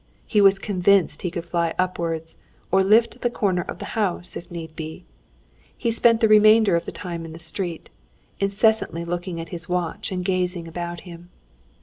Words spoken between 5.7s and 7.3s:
He spent the remainder of the time